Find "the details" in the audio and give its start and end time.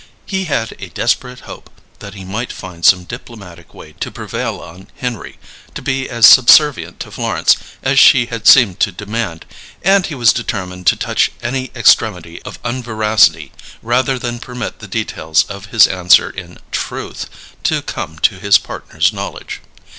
14.79-15.43